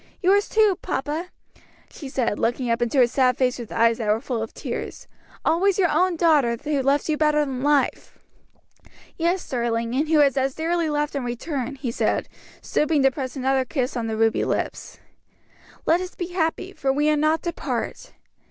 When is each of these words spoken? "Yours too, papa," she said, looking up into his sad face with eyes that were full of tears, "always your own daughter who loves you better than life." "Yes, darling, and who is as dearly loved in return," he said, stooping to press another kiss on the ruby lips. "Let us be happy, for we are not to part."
"Yours 0.19 0.49
too, 0.49 0.79
papa," 0.81 1.29
she 1.91 2.09
said, 2.09 2.39
looking 2.39 2.71
up 2.71 2.81
into 2.81 2.99
his 3.01 3.11
sad 3.11 3.37
face 3.37 3.59
with 3.59 3.71
eyes 3.71 3.99
that 3.99 4.07
were 4.09 4.19
full 4.19 4.41
of 4.41 4.51
tears, 4.51 5.07
"always 5.45 5.77
your 5.77 5.91
own 5.91 6.15
daughter 6.15 6.57
who 6.63 6.81
loves 6.81 7.07
you 7.07 7.15
better 7.15 7.45
than 7.45 7.61
life." 7.61 8.17
"Yes, 9.15 9.47
darling, 9.47 9.93
and 9.93 10.09
who 10.09 10.19
is 10.19 10.37
as 10.37 10.55
dearly 10.55 10.89
loved 10.89 11.15
in 11.15 11.23
return," 11.23 11.75
he 11.75 11.91
said, 11.91 12.27
stooping 12.63 13.03
to 13.03 13.11
press 13.11 13.35
another 13.35 13.63
kiss 13.63 13.95
on 13.95 14.07
the 14.07 14.17
ruby 14.17 14.43
lips. 14.43 14.97
"Let 15.85 16.01
us 16.01 16.15
be 16.15 16.29
happy, 16.29 16.73
for 16.73 16.91
we 16.91 17.07
are 17.11 17.15
not 17.15 17.43
to 17.43 17.53
part." 17.53 18.13